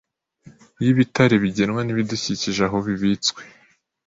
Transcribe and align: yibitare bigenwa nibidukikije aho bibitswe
yibitare 0.83 1.35
bigenwa 1.43 1.81
nibidukikije 1.83 2.61
aho 2.67 2.77
bibitswe 2.87 3.41